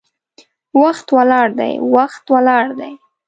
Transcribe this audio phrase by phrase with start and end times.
[0.81, 2.93] وخت ولاړ دی، وخت ولاړ دی